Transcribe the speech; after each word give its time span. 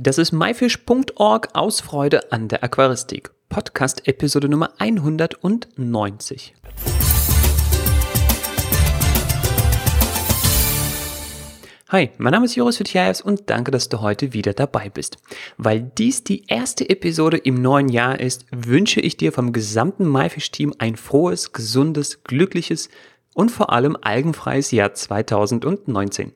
Das 0.00 0.16
ist 0.16 0.32
myfish.org 0.32 1.50
aus 1.52 1.80
Freude 1.82 2.32
an 2.32 2.48
der 2.48 2.64
Aquaristik. 2.64 3.30
Podcast 3.50 4.08
Episode 4.08 4.48
Nummer 4.48 4.72
190. 4.78 6.54
Hi, 11.90 12.08
mein 12.16 12.30
Name 12.30 12.46
ist 12.46 12.54
Joris 12.54 12.78
Vitiaevs 12.78 13.20
und 13.20 13.50
danke, 13.50 13.70
dass 13.70 13.90
du 13.90 14.00
heute 14.00 14.32
wieder 14.32 14.54
dabei 14.54 14.88
bist. 14.88 15.18
Weil 15.58 15.82
dies 15.82 16.24
die 16.24 16.46
erste 16.46 16.88
Episode 16.88 17.36
im 17.36 17.60
neuen 17.60 17.90
Jahr 17.90 18.18
ist, 18.18 18.46
wünsche 18.50 19.00
ich 19.02 19.18
dir 19.18 19.30
vom 19.30 19.52
gesamten 19.52 20.10
MyFish-Team 20.10 20.72
ein 20.78 20.96
frohes, 20.96 21.52
gesundes, 21.52 22.24
glückliches 22.24 22.88
und 23.34 23.50
vor 23.50 23.70
allem 23.74 23.98
algenfreies 24.00 24.70
Jahr 24.70 24.94
2019. 24.94 26.32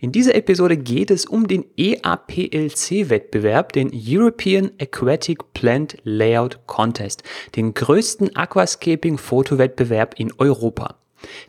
In 0.00 0.12
dieser 0.12 0.34
Episode 0.34 0.76
geht 0.76 1.10
es 1.10 1.26
um 1.26 1.48
den 1.48 1.64
EAPLC-Wettbewerb, 1.76 3.72
den 3.72 3.90
European 3.92 4.70
Aquatic 4.80 5.52
Plant 5.54 5.96
Layout 6.04 6.60
Contest, 6.66 7.22
den 7.56 7.74
größten 7.74 8.34
Aquascaping-Fotowettbewerb 8.36 10.14
in 10.18 10.32
Europa. 10.38 10.96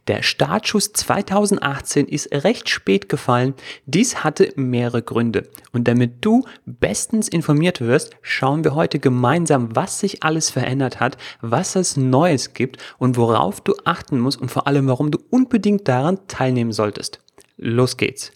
Der 0.08 0.24
Startschuss 0.24 0.94
2018 0.94 2.08
ist 2.08 2.32
recht 2.32 2.70
spät 2.70 3.10
gefallen. 3.10 3.54
Dies 3.86 4.24
hatte 4.24 4.52
mehrere 4.56 5.02
Gründe. 5.02 5.48
Und 5.72 5.88
damit 5.88 6.26
du 6.26 6.44
bestens 6.66 7.28
informiert 7.28 7.82
wirst, 7.82 8.16
schauen 8.22 8.64
wir 8.64 8.76
heute 8.76 9.00
gemeinsam, 9.00 9.76
was 9.76 10.00
sich 10.00 10.24
alles 10.24 10.50
verändert 10.50 11.00
hat, 11.00 11.18
was 11.42 11.76
es 11.76 11.98
Neues 11.98 12.54
gibt 12.54 12.78
und 12.98 13.18
worauf 13.18 13.62
du 13.62 13.76
achten 13.86 14.20
musst 14.20 14.42
und 14.42 14.50
vor 14.50 14.68
allem, 14.68 14.88
warum 14.88 15.12
du 15.12 15.20
unbedingt 15.30 15.88
daran 15.88 16.28
teilnehmen 16.28 16.72
solltest. 16.72 17.20
Los 17.62 17.98
geht's. 17.98 18.32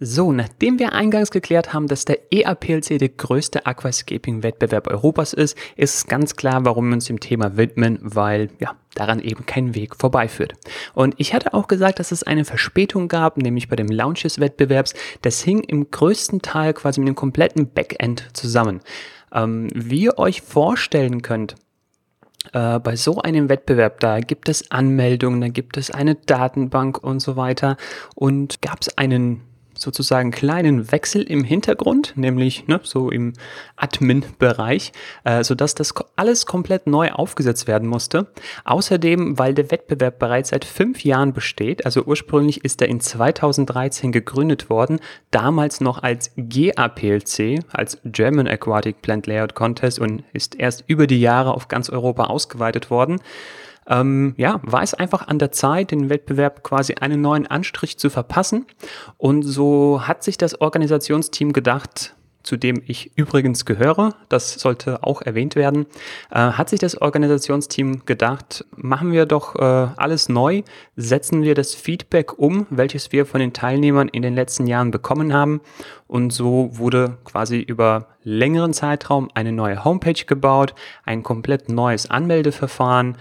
So, 0.00 0.32
nachdem 0.32 0.80
wir 0.80 0.92
eingangs 0.92 1.30
geklärt 1.30 1.72
haben, 1.72 1.86
dass 1.86 2.04
der 2.04 2.32
EAPLC 2.32 2.98
der 2.98 3.10
größte 3.10 3.64
Aquascaping-Wettbewerb 3.64 4.88
Europas 4.90 5.32
ist, 5.32 5.56
ist 5.76 5.94
es 5.94 6.06
ganz 6.08 6.34
klar, 6.34 6.64
warum 6.64 6.88
wir 6.88 6.94
uns 6.94 7.04
dem 7.04 7.20
Thema 7.20 7.56
widmen, 7.56 8.00
weil 8.02 8.50
ja, 8.58 8.74
daran 8.96 9.20
eben 9.20 9.46
kein 9.46 9.76
Weg 9.76 9.94
vorbeiführt. 9.94 10.54
Und 10.92 11.14
ich 11.18 11.32
hatte 11.32 11.54
auch 11.54 11.68
gesagt, 11.68 12.00
dass 12.00 12.10
es 12.10 12.24
eine 12.24 12.44
Verspätung 12.44 13.06
gab, 13.06 13.38
nämlich 13.38 13.68
bei 13.68 13.76
dem 13.76 13.88
Launch 13.88 14.22
des 14.22 14.40
Wettbewerbs. 14.40 14.94
Das 15.22 15.42
hing 15.42 15.60
im 15.60 15.92
größten 15.92 16.42
Teil 16.42 16.74
quasi 16.74 16.98
mit 16.98 17.06
dem 17.06 17.14
kompletten 17.14 17.70
Backend 17.70 18.30
zusammen. 18.32 18.80
Ähm, 19.32 19.68
wie 19.72 20.02
ihr 20.02 20.18
euch 20.18 20.42
vorstellen 20.42 21.22
könnt, 21.22 21.54
äh, 22.52 22.78
bei 22.78 22.96
so 22.96 23.20
einem 23.20 23.48
Wettbewerb, 23.48 24.00
da 24.00 24.20
gibt 24.20 24.48
es 24.48 24.70
Anmeldungen, 24.70 25.40
da 25.40 25.48
gibt 25.48 25.76
es 25.76 25.90
eine 25.90 26.14
Datenbank 26.14 27.02
und 27.02 27.20
so 27.20 27.36
weiter. 27.36 27.76
Und 28.14 28.60
gab 28.62 28.82
es 28.82 28.96
einen 28.98 29.42
sozusagen 29.76 30.30
kleinen 30.30 30.90
Wechsel 30.92 31.22
im 31.22 31.44
Hintergrund, 31.44 32.12
nämlich 32.16 32.66
ne, 32.66 32.80
so 32.82 33.10
im 33.10 33.32
Admin-Bereich, 33.76 34.92
äh, 35.24 35.44
sodass 35.44 35.74
das 35.74 35.94
alles 36.16 36.46
komplett 36.46 36.86
neu 36.86 37.10
aufgesetzt 37.10 37.66
werden 37.66 37.88
musste. 37.88 38.26
Außerdem, 38.64 39.38
weil 39.38 39.54
der 39.54 39.70
Wettbewerb 39.70 40.18
bereits 40.18 40.50
seit 40.50 40.64
fünf 40.64 41.04
Jahren 41.04 41.32
besteht, 41.32 41.84
also 41.84 42.04
ursprünglich 42.04 42.64
ist 42.64 42.80
er 42.82 42.88
in 42.88 43.00
2013 43.00 44.12
gegründet 44.12 44.70
worden, 44.70 45.00
damals 45.30 45.80
noch 45.80 46.02
als 46.02 46.32
GAPLC, 46.36 47.60
als 47.72 47.98
German 48.04 48.48
Aquatic 48.48 49.02
Plant 49.02 49.26
Layout 49.26 49.54
Contest 49.54 49.98
und 49.98 50.24
ist 50.32 50.54
erst 50.54 50.84
über 50.86 51.06
die 51.06 51.20
Jahre 51.20 51.54
auf 51.54 51.68
ganz 51.68 51.90
Europa 51.90 52.24
ausgeweitet 52.24 52.90
worden 52.90 53.20
ähm, 53.88 54.34
ja, 54.36 54.60
war 54.62 54.82
es 54.82 54.94
einfach 54.94 55.28
an 55.28 55.38
der 55.38 55.52
Zeit, 55.52 55.90
den 55.90 56.10
Wettbewerb 56.10 56.62
quasi 56.62 56.94
einen 56.94 57.20
neuen 57.20 57.46
Anstrich 57.46 57.98
zu 57.98 58.10
verpassen. 58.10 58.66
Und 59.16 59.42
so 59.42 60.02
hat 60.02 60.22
sich 60.22 60.38
das 60.38 60.60
Organisationsteam 60.60 61.52
gedacht, 61.52 62.14
zu 62.44 62.56
dem 62.56 62.82
ich 62.86 63.10
übrigens 63.16 63.64
gehöre, 63.64 64.14
das 64.28 64.54
sollte 64.54 65.02
auch 65.02 65.22
erwähnt 65.22 65.56
werden, 65.56 65.86
äh, 66.30 66.36
hat 66.38 66.68
sich 66.68 66.78
das 66.78 67.00
Organisationsteam 67.00 68.04
gedacht, 68.04 68.64
machen 68.76 69.12
wir 69.12 69.26
doch 69.26 69.56
äh, 69.56 69.88
alles 69.96 70.28
neu, 70.28 70.62
setzen 70.94 71.42
wir 71.42 71.54
das 71.54 71.74
Feedback 71.74 72.38
um, 72.38 72.66
welches 72.70 73.10
wir 73.10 73.26
von 73.26 73.40
den 73.40 73.54
Teilnehmern 73.54 74.08
in 74.08 74.22
den 74.22 74.34
letzten 74.34 74.66
Jahren 74.66 74.90
bekommen 74.90 75.32
haben. 75.32 75.62
Und 76.06 76.32
so 76.32 76.70
wurde 76.72 77.18
quasi 77.24 77.60
über 77.60 78.08
längeren 78.22 78.72
Zeitraum 78.72 79.30
eine 79.34 79.52
neue 79.52 79.84
Homepage 79.84 80.24
gebaut, 80.26 80.74
ein 81.04 81.22
komplett 81.22 81.68
neues 81.68 82.10
Anmeldeverfahren, 82.10 83.16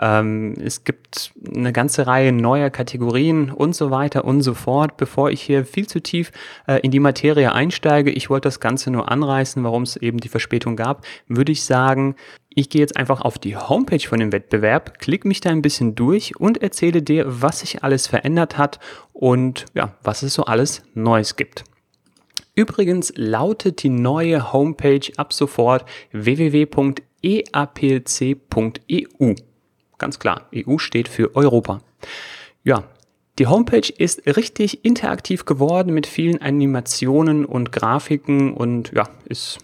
ähm, 0.00 0.54
es 0.62 0.84
gibt 0.84 1.32
eine 1.54 1.72
ganze 1.72 2.06
Reihe 2.06 2.32
neuer 2.32 2.70
Kategorien 2.70 3.50
und 3.50 3.74
so 3.74 3.90
weiter 3.90 4.24
und 4.24 4.42
so 4.42 4.54
fort. 4.54 4.96
Bevor 4.96 5.30
ich 5.30 5.42
hier 5.42 5.64
viel 5.64 5.86
zu 5.86 6.00
tief 6.00 6.30
äh, 6.66 6.80
in 6.80 6.90
die 6.90 7.00
Materie 7.00 7.52
einsteige, 7.52 8.10
ich 8.10 8.30
wollte 8.30 8.46
das 8.46 8.60
Ganze 8.60 8.90
nur 8.90 9.10
anreißen, 9.10 9.62
warum 9.64 9.82
es 9.82 9.96
eben 9.96 10.18
die 10.18 10.28
Verspätung 10.28 10.76
gab, 10.76 11.04
würde 11.26 11.52
ich 11.52 11.64
sagen, 11.64 12.14
ich 12.54 12.70
gehe 12.70 12.80
jetzt 12.80 12.96
einfach 12.96 13.20
auf 13.20 13.38
die 13.38 13.56
Homepage 13.56 14.06
von 14.06 14.20
dem 14.20 14.32
Wettbewerb, 14.32 14.98
klicke 14.98 15.28
mich 15.28 15.40
da 15.40 15.50
ein 15.50 15.62
bisschen 15.62 15.94
durch 15.94 16.38
und 16.38 16.62
erzähle 16.62 17.02
dir, 17.02 17.24
was 17.26 17.60
sich 17.60 17.82
alles 17.82 18.06
verändert 18.06 18.56
hat 18.56 18.78
und 19.12 19.66
ja, 19.74 19.94
was 20.02 20.22
es 20.22 20.34
so 20.34 20.44
alles 20.44 20.82
Neues 20.94 21.36
gibt. 21.36 21.64
Übrigens 22.58 23.12
lautet 23.14 23.84
die 23.84 23.88
neue 23.88 24.52
Homepage 24.52 25.12
ab 25.16 25.32
sofort 25.32 25.84
www.eaplc.eu. 26.10 26.94
Ganz 29.96 30.18
klar, 30.18 30.48
EU 30.52 30.78
steht 30.78 31.06
für 31.06 31.36
Europa. 31.36 31.82
Ja, 32.64 32.82
die 33.38 33.46
Homepage 33.46 33.92
ist 33.96 34.26
richtig 34.26 34.84
interaktiv 34.84 35.44
geworden 35.44 35.94
mit 35.94 36.08
vielen 36.08 36.42
Animationen 36.42 37.44
und 37.44 37.70
Grafiken 37.70 38.54
und 38.54 38.90
ja, 38.92 39.08
ist 39.26 39.58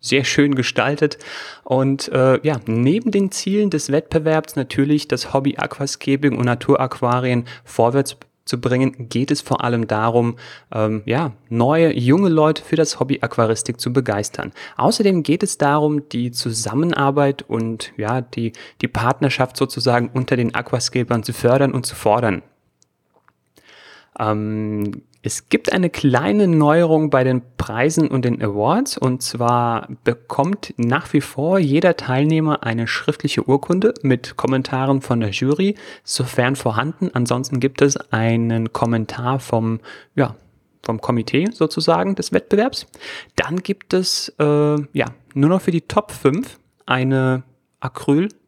sehr 0.00 0.24
schön 0.24 0.54
gestaltet. 0.54 1.18
Und 1.64 2.08
äh, 2.12 2.40
ja, 2.42 2.62
neben 2.64 3.10
den 3.10 3.30
Zielen 3.30 3.68
des 3.68 3.92
Wettbewerbs 3.92 4.56
natürlich 4.56 5.06
das 5.06 5.34
Hobby 5.34 5.58
Aquascaping 5.58 6.38
und 6.38 6.46
Naturaquarien 6.46 7.44
vorwärts 7.62 8.16
zu 8.44 8.60
bringen, 8.60 9.08
geht 9.08 9.30
es 9.30 9.40
vor 9.40 9.62
allem 9.64 9.86
darum, 9.86 10.36
ähm, 10.72 11.02
ja, 11.06 11.32
neue, 11.48 11.96
junge 11.96 12.28
Leute 12.28 12.62
für 12.62 12.76
das 12.76 12.98
Hobby 12.98 13.18
Aquaristik 13.20 13.80
zu 13.80 13.92
begeistern. 13.92 14.52
Außerdem 14.76 15.22
geht 15.22 15.42
es 15.42 15.58
darum, 15.58 16.08
die 16.08 16.32
Zusammenarbeit 16.32 17.42
und 17.42 17.92
ja, 17.96 18.20
die, 18.20 18.52
die 18.80 18.88
Partnerschaft 18.88 19.56
sozusagen 19.56 20.10
unter 20.12 20.36
den 20.36 20.54
Aquascapern 20.54 21.22
zu 21.22 21.32
fördern 21.32 21.72
und 21.72 21.86
zu 21.86 21.94
fordern. 21.94 22.42
Ähm, 24.18 25.02
es 25.24 25.48
gibt 25.48 25.72
eine 25.72 25.88
kleine 25.88 26.48
Neuerung 26.48 27.08
bei 27.08 27.22
den 27.22 27.42
Preisen 27.56 28.08
und 28.08 28.24
den 28.24 28.42
Awards 28.42 28.98
und 28.98 29.22
zwar 29.22 29.88
bekommt 30.02 30.74
nach 30.76 31.12
wie 31.12 31.20
vor 31.20 31.60
jeder 31.60 31.96
Teilnehmer 31.96 32.64
eine 32.64 32.88
schriftliche 32.88 33.48
Urkunde 33.48 33.94
mit 34.02 34.36
Kommentaren 34.36 35.00
von 35.00 35.20
der 35.20 35.30
Jury, 35.30 35.76
sofern 36.02 36.56
vorhanden. 36.56 37.10
Ansonsten 37.14 37.60
gibt 37.60 37.82
es 37.82 37.96
einen 38.10 38.72
Kommentar 38.72 39.38
vom, 39.38 39.78
ja, 40.16 40.34
vom 40.82 41.00
Komitee 41.00 41.48
sozusagen 41.52 42.16
des 42.16 42.32
Wettbewerbs. 42.32 42.88
Dann 43.36 43.58
gibt 43.58 43.94
es 43.94 44.34
äh, 44.40 44.76
ja 44.92 45.06
nur 45.34 45.50
noch 45.50 45.62
für 45.62 45.70
die 45.70 45.82
Top 45.82 46.10
5 46.10 46.58
eine 46.84 47.44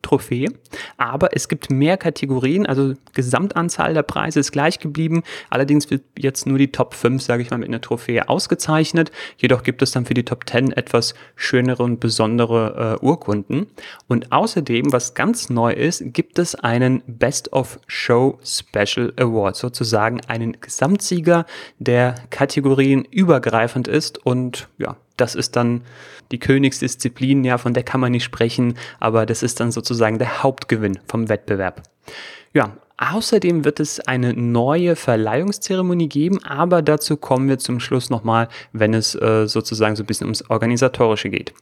Acryl-Trophäe. 0.05 0.53
Aber 0.97 1.31
es 1.35 1.49
gibt 1.49 1.71
mehr 1.71 1.97
Kategorien, 1.97 2.67
also 2.67 2.95
Gesamtanzahl 3.15 3.95
der 3.95 4.03
Preise 4.03 4.41
ist 4.41 4.53
gleich 4.53 4.79
geblieben. 4.79 5.23
Allerdings 5.51 5.91
wird 5.91 6.03
jetzt 6.19 6.47
nur 6.47 6.59
die 6.59 6.73
Top 6.73 6.95
5, 6.95 7.23
sage 7.23 7.43
ich 7.43 7.51
mal, 7.51 7.59
mit 7.59 7.69
einer 7.69 7.81
Trophäe 7.81 8.29
ausgezeichnet. 8.29 9.11
Jedoch 9.37 9.63
gibt 9.63 9.83
es 9.83 9.93
dann 9.93 10.05
für 10.05 10.15
die 10.15 10.25
Top 10.25 10.49
10 10.49 10.73
etwas 10.73 11.15
schönere 11.37 11.83
und 11.83 12.01
besondere 12.01 12.99
äh, 13.01 13.05
Urkunden. 13.05 13.67
Und 14.09 14.33
außerdem, 14.33 14.93
was 14.93 15.15
ganz 15.15 15.51
neu 15.51 15.73
ist, 15.73 16.03
gibt 16.13 16.39
es 16.39 16.55
einen 16.55 17.03
Best 17.07 17.53
of 17.53 17.79
Show 17.87 18.39
Special 18.45 19.13
Award, 19.17 19.57
sozusagen 19.57 20.21
einen 20.27 20.61
Gesamtsieger, 20.61 21.47
der 21.79 22.15
Kategorien 22.31 23.05
übergreifend 23.05 23.89
ist 23.89 24.25
und 24.25 24.69
ja, 24.79 24.97
das 25.17 25.35
ist 25.35 25.57
dann 25.57 25.83
die 26.33 26.39
Königsdisziplin, 26.39 27.45
ja, 27.45 27.59
von 27.59 27.75
der 27.75 27.83
kann 27.83 28.01
man 28.01 28.13
nicht 28.13 28.25
sprechen, 28.25 28.75
aber 28.99 29.27
das 29.27 29.43
ist 29.43 29.61
dann 29.61 29.71
sozusagen 29.71 29.94
der 30.19 30.43
Hauptgewinn 30.43 30.99
vom 31.09 31.29
Wettbewerb. 31.29 31.83
Ja, 32.53 32.77
außerdem 32.99 33.65
wird 33.65 33.81
es 33.81 34.01
eine 34.01 34.35
neue 34.35 34.97
Verleihungszeremonie 34.97 36.09
geben, 36.09 36.43
aber 36.45 36.83
dazu 36.83 37.17
kommen 37.17 37.49
wir 37.49 37.59
zum 37.59 37.81
Schluss 37.81 38.11
nochmal, 38.11 38.49
wenn 38.73 38.95
es 38.95 39.15
äh, 39.15 39.47
sozusagen 39.47 39.97
so 39.97 40.03
ein 40.03 40.07
bisschen 40.07 40.27
ums 40.27 40.49
Organisatorische 40.49 41.31
geht. 41.31 41.53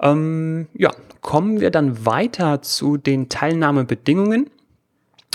Ähm, 0.00 0.68
ja, 0.74 0.92
kommen 1.20 1.60
wir 1.60 1.70
dann 1.70 2.04
weiter 2.06 2.62
zu 2.62 2.96
den 2.96 3.28
Teilnahmebedingungen. 3.28 4.50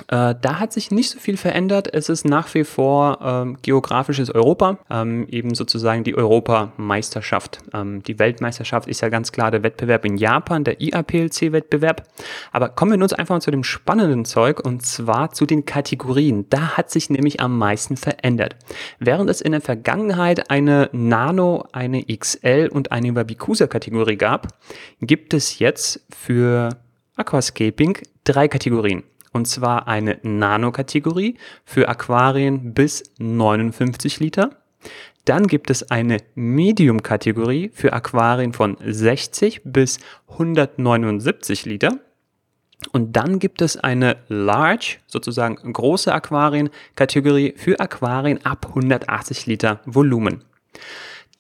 Äh, 0.08 0.36
da 0.42 0.60
hat 0.60 0.74
sich 0.74 0.92
nicht 0.92 1.10
so 1.10 1.20
viel 1.20 1.38
verändert. 1.38 1.94
Es 1.94 2.10
ist 2.10 2.26
nach 2.26 2.54
wie 2.54 2.64
vor 2.64 3.20
ähm, 3.22 3.58
geografisches 3.62 4.30
Europa, 4.30 4.78
ähm, 4.90 5.28
eben 5.30 5.56
sozusagen 5.56 6.04
die 6.04 6.16
Europameisterschaft. 6.16 7.60
Ähm, 7.74 8.04
die 8.04 8.20
Weltmeisterschaft 8.20 8.88
ist 8.88 9.02
ja 9.02 9.10
ganz 9.10 9.32
klar 9.32 9.52
der 9.52 9.64
Wettbewerb 9.64 10.06
in 10.06 10.18
Japan, 10.18 10.64
der 10.64 10.82
IAPLC-Wettbewerb. 10.82 12.04
Aber 12.52 12.70
kommen 12.70 12.92
wir 12.92 12.98
nun 12.98 13.12
einfach 13.14 13.36
mal 13.36 13.42
zu 13.42 13.52
dem 13.52 13.64
spannenden 13.64 14.26
Zeug 14.26 14.60
und 14.64 14.86
zwar 14.86 15.32
zu 15.32 15.46
den 15.46 15.66
Kategorien. 15.66 16.46
Da 16.50 16.78
hat 16.78 16.90
sich 16.90 17.10
nämlich 17.10 17.40
am 17.40 17.58
meisten 17.58 17.98
verändert. 17.98 18.56
Während 19.00 19.30
es 19.30 19.42
in 19.42 19.52
der 19.52 19.62
Vergangenheit 19.62 20.50
eine 20.50 20.90
Nano, 20.92 21.66
eine 21.72 22.04
XL 22.04 22.70
und 22.72 22.92
eine 22.92 23.16
Wabikusa-Kategorie 23.16 24.18
gab, 24.18 24.48
gibt 25.02 25.34
es 25.34 25.60
jetzt 25.60 26.06
für 26.10 26.70
Aquascaping 27.16 27.98
drei 28.24 28.48
Kategorien. 28.48 29.04
Und 29.34 29.48
zwar 29.48 29.88
eine 29.88 30.20
Nano-Kategorie 30.24 31.38
für 31.64 31.88
Aquarien 31.88 32.74
bis 32.74 33.04
59 33.20 34.20
Liter. 34.20 34.58
Dann 35.26 35.46
gibt 35.48 35.70
es 35.70 35.92
eine 35.92 36.18
Medium-Kategorie 36.36 37.70
für 37.74 37.94
Aquarien 37.94 38.54
von 38.54 38.78
60 38.84 39.62
bis 39.64 40.00
179 40.30 41.66
Liter. 41.66 42.00
Und 42.92 43.16
dann 43.16 43.40
gibt 43.40 43.62
es 43.62 43.78
eine 43.78 44.18
Large, 44.28 44.98
sozusagen 45.06 45.72
große 45.72 46.12
Aquarien-Kategorie 46.12 47.54
für 47.56 47.80
Aquarien 47.80 48.44
ab 48.44 48.66
180 48.70 49.46
Liter 49.46 49.82
Volumen. 49.86 50.44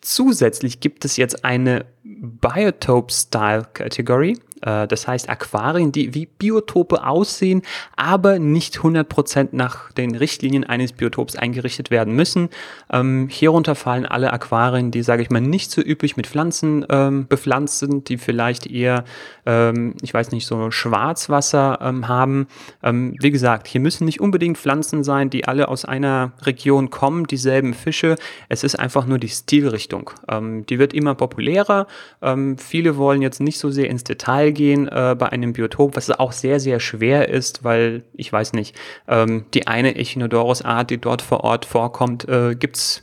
Zusätzlich 0.01 0.79
gibt 0.79 1.03
es 1.05 1.17
jetzt 1.17 1.43
eine 1.43 1.85
Biotope-Style-Kategorie 2.03 4.37
das 4.61 5.07
heißt 5.07 5.29
Aquarien, 5.29 5.91
die 5.91 6.13
wie 6.13 6.25
Biotope 6.25 7.05
aussehen, 7.05 7.61
aber 7.95 8.39
nicht 8.39 8.79
100% 8.79 9.49
nach 9.51 9.91
den 9.91 10.15
Richtlinien 10.15 10.63
eines 10.63 10.93
Biotops 10.93 11.35
eingerichtet 11.35 11.91
werden 11.91 12.15
müssen. 12.15 12.49
Ähm, 12.91 13.27
hierunter 13.29 13.75
fallen 13.75 14.05
alle 14.05 14.33
Aquarien, 14.33 14.91
die, 14.91 15.03
sage 15.03 15.21
ich 15.21 15.29
mal, 15.29 15.41
nicht 15.41 15.71
so 15.71 15.81
üblich 15.81 16.17
mit 16.17 16.27
Pflanzen 16.27 16.85
ähm, 16.89 17.27
bepflanzt 17.27 17.79
sind, 17.79 18.09
die 18.09 18.17
vielleicht 18.17 18.67
eher, 18.67 19.03
ähm, 19.45 19.95
ich 20.01 20.13
weiß 20.13 20.31
nicht, 20.31 20.45
so 20.45 20.71
Schwarzwasser 20.71 21.79
ähm, 21.81 22.07
haben. 22.07 22.47
Ähm, 22.83 23.15
wie 23.19 23.31
gesagt, 23.31 23.67
hier 23.67 23.81
müssen 23.81 24.05
nicht 24.05 24.19
unbedingt 24.19 24.57
Pflanzen 24.57 25.03
sein, 25.03 25.29
die 25.29 25.45
alle 25.45 25.67
aus 25.67 25.85
einer 25.85 26.33
Region 26.43 26.89
kommen, 26.89 27.27
dieselben 27.27 27.73
Fische. 27.73 28.15
Es 28.49 28.63
ist 28.63 28.75
einfach 28.75 29.05
nur 29.05 29.19
die 29.19 29.29
Stilrichtung. 29.29 30.11
Ähm, 30.29 30.65
die 30.65 30.79
wird 30.79 30.93
immer 30.93 31.15
populärer. 31.15 31.87
viele 32.57 32.97
wollen 32.97 33.21
jetzt 33.21 33.39
nicht 33.39 33.59
so 33.59 33.69
sehr 33.69 33.89
ins 33.89 34.03
Detail 34.03 34.50
gehen 34.53 34.87
äh, 34.87 35.15
bei 35.17 35.29
einem 35.29 35.53
Biotop, 35.53 35.95
was 35.95 36.09
auch 36.11 36.31
sehr, 36.31 36.59
sehr 36.59 36.79
schwer 36.79 37.29
ist, 37.29 37.63
weil 37.63 38.03
ich 38.13 38.31
weiß 38.31 38.53
nicht, 38.53 38.75
ähm, 39.07 39.45
die 39.53 39.67
eine 39.67 39.95
Echinodorus-Art, 39.95 40.89
die 40.89 40.99
dort 40.99 41.21
vor 41.21 41.43
Ort 41.43 41.65
vorkommt, 41.65 42.27
äh, 42.27 42.55
es 42.73 43.01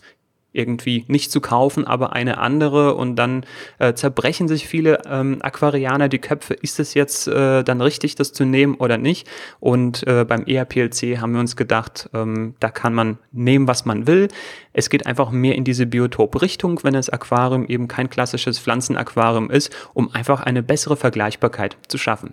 irgendwie 0.53 1.05
nicht 1.09 1.31
zu 1.31 1.41
kaufen, 1.41 1.87
aber 1.87 2.15
eine 2.15 2.39
andere 2.39 2.95
und 2.95 3.17
dann 3.17 3.45
äh, 3.79 3.93
zerbrechen 3.95 4.49
sich 4.49 4.67
viele 4.67 5.03
ähm, 5.07 5.39
Aquarianer 5.41 6.09
die 6.09 6.19
Köpfe, 6.19 6.55
ist 6.55 6.81
es 6.81 6.95
jetzt 6.95 7.29
äh, 7.29 7.63
dann 7.63 7.81
richtig, 7.81 8.15
das 8.15 8.33
zu 8.33 8.45
nehmen 8.45 8.75
oder 8.77 8.99
nicht? 8.99 9.29
Und 9.61 10.07
äh, 10.07 10.25
beim 10.25 10.45
ERPLC 10.45 11.21
haben 11.21 11.33
wir 11.33 11.41
uns 11.41 11.57
gedacht, 11.57 12.09
ähm, 12.15 12.55
da 12.61 12.71
kann 12.71 12.95
man 12.95 13.19
nehmen, 13.31 13.69
was 13.69 13.85
man 13.85 14.07
will. 14.07 14.29
Es 14.73 14.91
geht 14.91 15.07
einfach 15.07 15.31
mehr 15.31 15.55
in 15.55 15.65
diese 15.65 15.87
Biotop-Richtung, 15.87 16.81
wenn 16.83 16.95
das 16.95 17.11
Aquarium 17.11 17.67
eben 17.67 17.89
kein 17.89 18.09
klassisches 18.09 18.59
Pflanzenaquarium 18.59 19.51
ist, 19.51 19.75
um 19.93 20.15
einfach 20.15 20.41
eine 20.41 20.63
bessere 20.63 20.97
Vergleichbarkeit 20.97 21.77
zu 21.89 21.99
schaffen. 21.99 22.33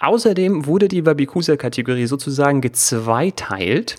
Außerdem 0.00 0.66
wurde 0.66 0.88
die 0.88 1.06
Wabikusa-Kategorie 1.06 2.06
sozusagen 2.06 2.60
gezweiteilt 2.60 3.96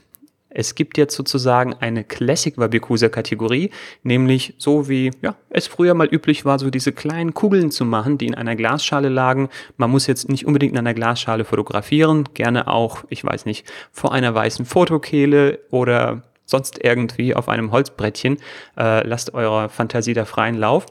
es 0.55 0.73
gibt 0.73 0.97
jetzt 0.97 1.15
sozusagen 1.15 1.73
eine 1.73 2.03
Classic 2.03 2.57
Wabikusa 2.57 3.09
Kategorie, 3.09 3.71
nämlich 4.03 4.55
so 4.57 4.87
wie 4.89 5.11
ja, 5.21 5.35
es 5.49 5.67
früher 5.67 5.93
mal 5.93 6.07
üblich 6.07 6.45
war, 6.45 6.57
so 6.57 6.69
diese 6.69 6.93
kleinen 6.93 7.33
Kugeln 7.33 7.71
zu 7.71 7.85
machen, 7.85 8.17
die 8.17 8.27
in 8.27 8.35
einer 8.35 8.55
Glasschale 8.55 9.09
lagen. 9.09 9.49
Man 9.77 9.91
muss 9.91 10.07
jetzt 10.07 10.29
nicht 10.29 10.45
unbedingt 10.47 10.71
in 10.71 10.79
einer 10.79 10.93
Glasschale 10.93 11.43
fotografieren, 11.43 12.23
gerne 12.33 12.67
auch, 12.67 13.03
ich 13.09 13.23
weiß 13.23 13.45
nicht, 13.45 13.67
vor 13.91 14.13
einer 14.13 14.33
weißen 14.33 14.65
Fotokehle 14.65 15.59
oder 15.71 16.23
sonst 16.45 16.83
irgendwie 16.83 17.35
auf 17.35 17.49
einem 17.49 17.71
Holzbrettchen. 17.71 18.37
Äh, 18.77 19.05
lasst 19.05 19.33
eurer 19.33 19.69
Fantasie 19.69 20.13
da 20.13 20.25
freien 20.25 20.55
Lauf. 20.55 20.85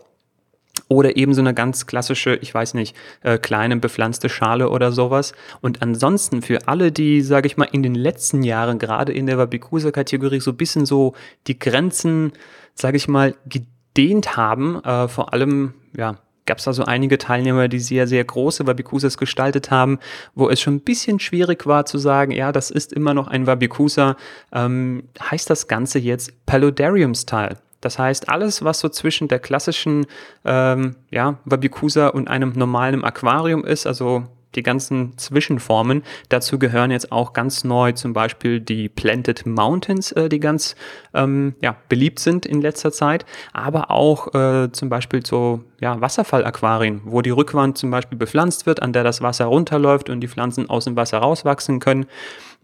Oder 0.88 1.16
eben 1.16 1.34
so 1.34 1.40
eine 1.40 1.54
ganz 1.54 1.86
klassische, 1.86 2.36
ich 2.36 2.52
weiß 2.52 2.74
nicht, 2.74 2.94
äh, 3.22 3.38
kleine 3.38 3.76
bepflanzte 3.76 4.28
Schale 4.28 4.68
oder 4.68 4.92
sowas. 4.92 5.32
Und 5.60 5.82
ansonsten 5.82 6.42
für 6.42 6.68
alle, 6.68 6.92
die, 6.92 7.22
sage 7.22 7.46
ich 7.46 7.56
mal, 7.56 7.68
in 7.72 7.82
den 7.82 7.94
letzten 7.94 8.42
Jahren 8.42 8.78
gerade 8.78 9.12
in 9.12 9.26
der 9.26 9.38
Wabikusa-Kategorie 9.38 10.40
so 10.40 10.50
ein 10.50 10.56
bisschen 10.56 10.86
so 10.86 11.14
die 11.46 11.58
Grenzen, 11.58 12.32
sage 12.74 12.96
ich 12.96 13.08
mal, 13.08 13.34
gedehnt 13.46 14.36
haben, 14.36 14.82
äh, 14.84 15.08
vor 15.08 15.32
allem, 15.32 15.74
ja, 15.96 16.18
gab 16.46 16.58
es 16.58 16.68
also 16.68 16.84
einige 16.84 17.18
Teilnehmer, 17.18 17.68
die 17.68 17.80
sehr, 17.80 18.06
sehr 18.06 18.22
große 18.24 18.66
Wabikusas 18.66 19.16
gestaltet 19.16 19.70
haben, 19.70 19.98
wo 20.34 20.48
es 20.50 20.60
schon 20.60 20.74
ein 20.74 20.80
bisschen 20.80 21.20
schwierig 21.20 21.66
war 21.66 21.86
zu 21.86 21.98
sagen, 21.98 22.32
ja, 22.32 22.52
das 22.52 22.70
ist 22.70 22.92
immer 22.92 23.14
noch 23.14 23.28
ein 23.28 23.46
Wabikusa, 23.46 24.16
ähm, 24.52 25.04
heißt 25.20 25.48
das 25.48 25.68
Ganze 25.68 25.98
jetzt 25.98 26.44
Paludarium-Style. 26.46 27.56
Das 27.84 27.98
heißt, 27.98 28.28
alles, 28.28 28.64
was 28.64 28.80
so 28.80 28.88
zwischen 28.88 29.28
der 29.28 29.38
klassischen 29.38 30.06
ähm, 30.44 30.96
ja, 31.10 31.38
Wabikusa 31.44 32.08
und 32.08 32.28
einem 32.28 32.52
normalen 32.54 33.04
Aquarium 33.04 33.64
ist, 33.64 33.86
also 33.86 34.24
die 34.54 34.62
ganzen 34.62 35.18
Zwischenformen. 35.18 36.02
Dazu 36.28 36.58
gehören 36.58 36.90
jetzt 36.90 37.12
auch 37.12 37.32
ganz 37.32 37.64
neu 37.64 37.92
zum 37.92 38.12
Beispiel 38.12 38.60
die 38.60 38.88
Planted 38.88 39.46
Mountains, 39.46 40.12
äh, 40.12 40.28
die 40.28 40.40
ganz 40.40 40.76
ähm, 41.12 41.54
ja, 41.60 41.76
beliebt 41.88 42.20
sind 42.20 42.46
in 42.46 42.60
letzter 42.62 42.92
Zeit, 42.92 43.26
aber 43.52 43.90
auch 43.90 44.34
äh, 44.34 44.70
zum 44.72 44.88
Beispiel 44.88 45.24
so 45.24 45.60
ja, 45.80 46.00
Wasserfallaquarien, 46.00 47.02
wo 47.04 47.20
die 47.20 47.30
Rückwand 47.30 47.76
zum 47.76 47.90
Beispiel 47.90 48.16
bepflanzt 48.16 48.66
wird, 48.66 48.80
an 48.80 48.92
der 48.92 49.04
das 49.04 49.20
Wasser 49.20 49.46
runterläuft 49.46 50.08
und 50.08 50.20
die 50.20 50.28
Pflanzen 50.28 50.70
aus 50.70 50.84
dem 50.84 50.96
Wasser 50.96 51.18
rauswachsen 51.18 51.80
können, 51.80 52.06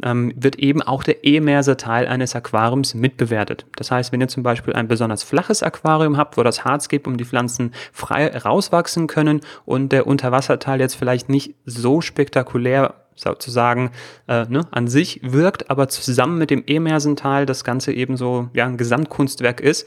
ähm, 0.04 0.32
wird 0.36 0.56
eben 0.56 0.82
auch 0.82 1.02
der 1.02 1.24
emerse 1.24 1.76
Teil 1.76 2.06
eines 2.06 2.34
Aquariums 2.34 2.94
mitbewertet. 2.94 3.66
Das 3.76 3.90
heißt, 3.90 4.12
wenn 4.12 4.20
ihr 4.20 4.28
zum 4.28 4.42
Beispiel 4.42 4.74
ein 4.74 4.88
besonders 4.88 5.22
flaches 5.22 5.62
Aquarium 5.62 6.16
habt, 6.16 6.36
wo 6.36 6.42
das 6.42 6.64
Harz 6.64 6.88
gibt, 6.88 7.06
um 7.06 7.16
die 7.16 7.24
Pflanzen 7.24 7.72
frei 7.92 8.36
rauswachsen 8.36 9.06
können 9.06 9.40
und 9.64 9.92
der 9.92 10.06
Unterwasserteil 10.06 10.80
jetzt 10.80 10.94
vielleicht 10.94 11.28
nicht 11.28 11.54
so 11.64 12.00
spektakulär 12.00 12.94
sozusagen 13.14 13.90
äh, 14.28 14.46
ne, 14.48 14.66
an 14.70 14.88
sich 14.88 15.20
wirkt, 15.22 15.70
aber 15.70 15.88
zusammen 15.88 16.38
mit 16.38 16.50
dem 16.50 16.64
Emersental 16.66 17.46
das 17.46 17.64
Ganze 17.64 17.92
eben 17.92 18.16
so 18.16 18.48
ja, 18.54 18.66
ein 18.66 18.76
Gesamtkunstwerk 18.78 19.60
ist. 19.60 19.86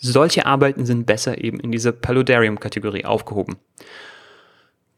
Solche 0.00 0.44
Arbeiten 0.44 0.84
sind 0.84 1.06
besser 1.06 1.42
eben 1.42 1.58
in 1.60 1.72
diese 1.72 1.92
Paludarium-Kategorie 1.92 3.06
aufgehoben. 3.06 3.56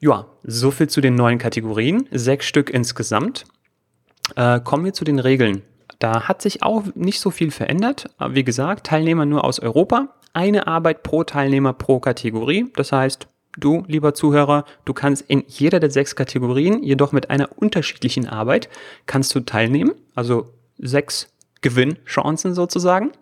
Ja, 0.01 0.27
soviel 0.43 0.89
zu 0.89 1.01
den 1.01 1.15
neuen 1.15 1.39
Kategorien. 1.39 2.09
Sechs 2.11 2.47
Stück 2.47 2.71
insgesamt. 2.71 3.45
Äh, 4.35 4.61
kommen 4.61 4.85
wir 4.85 4.93
zu 4.93 5.05
den 5.05 5.19
Regeln. 5.19 5.63
Da 5.99 6.29
hat 6.29 6.43
sich 6.43 6.63
auch 6.63 6.83
nicht 6.95 7.21
so 7.21 7.31
viel 7.31 7.51
verändert. 7.51 8.07
Wie 8.29 8.45
gesagt, 8.45 8.87
Teilnehmer 8.87 9.25
nur 9.25 9.45
aus 9.45 9.61
Europa. 9.61 10.09
Eine 10.33 10.67
Arbeit 10.67 11.03
pro 11.03 11.25
Teilnehmer 11.25 11.73
pro 11.73 12.01
Kategorie. 12.01 12.71
Das 12.77 12.93
heißt, 12.93 13.29
du, 13.57 13.85
lieber 13.87 14.13
Zuhörer, 14.13 14.65
du 14.85 14.93
kannst 14.93 15.25
in 15.29 15.45
jeder 15.47 15.81
der 15.81 15.91
sechs 15.91 16.15
Kategorien, 16.15 16.83
jedoch 16.83 17.13
mit 17.13 17.31
einer 17.31 17.49
unterschiedlichen 17.57 18.29
Arbeit, 18.29 18.69
kannst 19.07 19.35
du 19.35 19.41
teilnehmen. 19.41 19.93
Also 20.15 20.53
sechs 20.79 21.33
Gewinnchancen 21.63 22.55
sozusagen. 22.55 23.13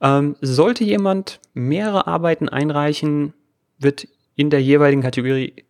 Ähm, 0.00 0.36
sollte 0.42 0.84
jemand 0.84 1.40
mehrere 1.54 2.06
Arbeiten 2.06 2.48
einreichen, 2.48 3.32
wird 3.78 4.06
in 4.36 4.50
der 4.50 4.60
jeweiligen 4.60 5.02
Kategorie 5.02 5.64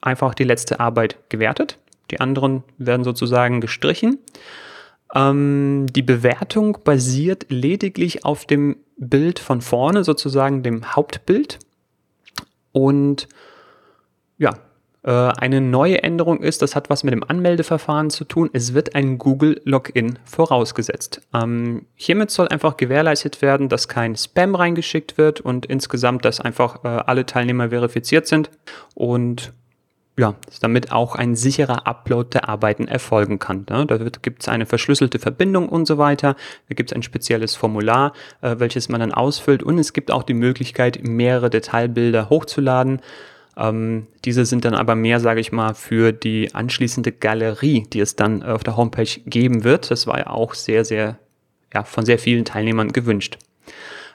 einfach 0.00 0.34
die 0.34 0.44
letzte 0.44 0.80
Arbeit 0.80 1.18
gewertet. 1.28 1.78
Die 2.14 2.20
anderen 2.20 2.62
werden 2.78 3.02
sozusagen 3.02 3.60
gestrichen. 3.60 4.18
Ähm, 5.16 5.86
die 5.90 6.02
Bewertung 6.02 6.78
basiert 6.84 7.46
lediglich 7.48 8.24
auf 8.24 8.46
dem 8.46 8.76
Bild 8.96 9.40
von 9.40 9.60
vorne, 9.60 10.04
sozusagen 10.04 10.62
dem 10.62 10.94
Hauptbild. 10.94 11.58
Und 12.70 13.26
ja, 14.38 14.52
äh, 15.02 15.10
eine 15.10 15.60
neue 15.60 16.04
Änderung 16.04 16.40
ist, 16.40 16.62
das 16.62 16.76
hat 16.76 16.88
was 16.88 17.02
mit 17.02 17.12
dem 17.12 17.24
Anmeldeverfahren 17.24 18.10
zu 18.10 18.24
tun. 18.24 18.48
Es 18.52 18.74
wird 18.74 18.94
ein 18.94 19.18
Google-Login 19.18 20.20
vorausgesetzt. 20.24 21.20
Ähm, 21.34 21.86
hiermit 21.96 22.30
soll 22.30 22.46
einfach 22.46 22.76
gewährleistet 22.76 23.42
werden, 23.42 23.68
dass 23.68 23.88
kein 23.88 24.14
Spam 24.14 24.54
reingeschickt 24.54 25.18
wird 25.18 25.40
und 25.40 25.66
insgesamt, 25.66 26.24
dass 26.24 26.40
einfach 26.40 26.84
äh, 26.84 26.88
alle 26.88 27.26
Teilnehmer 27.26 27.70
verifiziert 27.70 28.28
sind. 28.28 28.52
Und 28.94 29.52
ja, 30.16 30.34
damit 30.60 30.92
auch 30.92 31.16
ein 31.16 31.34
sicherer 31.34 31.86
Upload 31.86 32.30
der 32.34 32.48
Arbeiten 32.48 32.86
erfolgen 32.86 33.40
kann. 33.40 33.66
Ne? 33.68 33.84
Da 33.86 33.98
gibt 33.98 34.42
es 34.42 34.48
eine 34.48 34.64
verschlüsselte 34.64 35.18
Verbindung 35.18 35.68
und 35.68 35.86
so 35.86 35.98
weiter. 35.98 36.36
Da 36.68 36.74
gibt 36.74 36.92
es 36.92 36.96
ein 36.96 37.02
spezielles 37.02 37.56
Formular, 37.56 38.12
äh, 38.40 38.56
welches 38.58 38.88
man 38.88 39.00
dann 39.00 39.12
ausfüllt 39.12 39.62
und 39.62 39.78
es 39.78 39.92
gibt 39.92 40.12
auch 40.12 40.22
die 40.22 40.34
Möglichkeit, 40.34 41.00
mehrere 41.02 41.50
Detailbilder 41.50 42.30
hochzuladen. 42.30 43.00
Ähm, 43.56 44.06
diese 44.24 44.44
sind 44.44 44.64
dann 44.64 44.74
aber 44.74 44.94
mehr, 44.94 45.18
sage 45.18 45.40
ich 45.40 45.50
mal, 45.50 45.74
für 45.74 46.12
die 46.12 46.54
anschließende 46.54 47.10
Galerie, 47.10 47.84
die 47.92 48.00
es 48.00 48.14
dann 48.14 48.42
auf 48.44 48.62
der 48.62 48.76
Homepage 48.76 49.20
geben 49.26 49.64
wird. 49.64 49.90
Das 49.90 50.06
war 50.06 50.18
ja 50.18 50.26
auch 50.28 50.54
sehr, 50.54 50.84
sehr, 50.84 51.18
ja, 51.72 51.82
von 51.82 52.04
sehr 52.04 52.20
vielen 52.20 52.44
Teilnehmern 52.44 52.92
gewünscht. 52.92 53.38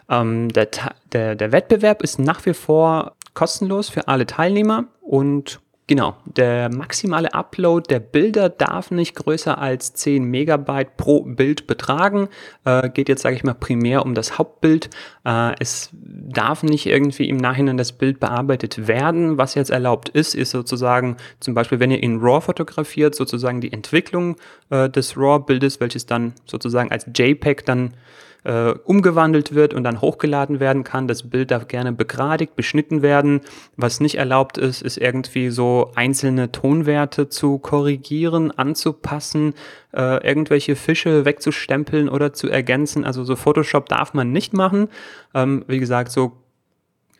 Ähm, 0.09 0.49
der, 0.49 0.69
der, 1.11 1.35
der 1.35 1.51
Wettbewerb 1.51 2.01
ist 2.03 2.19
nach 2.19 2.45
wie 2.45 2.53
vor 2.53 3.15
kostenlos 3.33 3.89
für 3.89 4.07
alle 4.07 4.25
Teilnehmer 4.25 4.85
und 5.01 5.59
Genau, 5.89 6.15
der 6.23 6.69
maximale 6.69 7.33
Upload 7.33 7.87
der 7.89 7.99
Bilder 7.99 8.49
darf 8.49 8.91
nicht 8.91 9.15
größer 9.15 9.57
als 9.57 9.95
10 9.95 10.23
Megabyte 10.23 10.97
pro 10.97 11.23
Bild 11.23 11.65
betragen. 11.65 12.29
Äh, 12.63 12.91
geht 12.91 13.09
jetzt, 13.09 13.23
sage 13.23 13.35
ich 13.35 13.43
mal, 13.43 13.55
primär 13.55 14.05
um 14.05 14.13
das 14.13 14.37
Hauptbild. 14.37 14.91
Äh, 15.25 15.55
es 15.59 15.89
darf 15.91 16.61
nicht 16.61 16.85
irgendwie 16.85 17.27
im 17.27 17.37
Nachhinein 17.37 17.77
das 17.77 17.93
Bild 17.93 18.19
bearbeitet 18.19 18.87
werden. 18.87 19.39
Was 19.39 19.55
jetzt 19.55 19.71
erlaubt 19.71 20.09
ist, 20.09 20.35
ist 20.35 20.51
sozusagen 20.51 21.17
zum 21.39 21.55
Beispiel, 21.55 21.79
wenn 21.79 21.89
ihr 21.89 22.03
in 22.03 22.19
RAW 22.19 22.41
fotografiert, 22.41 23.15
sozusagen 23.15 23.59
die 23.59 23.73
Entwicklung 23.73 24.35
äh, 24.69 24.91
des 24.91 25.17
RAW-Bildes, 25.17 25.79
welches 25.79 26.05
dann 26.05 26.33
sozusagen 26.45 26.91
als 26.91 27.07
JPEG 27.17 27.65
dann 27.65 27.95
äh, 28.43 28.71
umgewandelt 28.83 29.53
wird 29.53 29.73
und 29.73 29.83
dann 29.83 30.01
hochgeladen 30.01 30.59
werden 30.59 30.83
kann. 30.83 31.07
Das 31.07 31.29
Bild 31.29 31.51
darf 31.51 31.67
gerne 31.67 31.91
begradigt, 31.91 32.55
beschnitten 32.55 33.01
werden. 33.01 33.41
Was 33.75 33.99
nicht 33.99 34.15
erlaubt 34.15 34.57
ist, 34.57 34.81
ist 34.81 34.97
irgendwie 34.97 35.49
so 35.49 35.91
einzelne 35.95 36.51
Tonwerte 36.51 37.29
zu 37.29 37.59
korrigieren, 37.59 38.51
anzupassen, 38.51 39.53
äh, 39.93 40.25
irgendwelche 40.25 40.75
Fische 40.75 41.25
wegzustempeln 41.25 42.09
oder 42.09 42.33
zu 42.33 42.49
ergänzen. 42.49 43.05
Also 43.05 43.23
so 43.23 43.35
Photoshop 43.35 43.89
darf 43.89 44.13
man 44.13 44.31
nicht 44.31 44.53
machen. 44.53 44.89
Ähm, 45.33 45.63
wie 45.67 45.79
gesagt, 45.79 46.11
so 46.11 46.33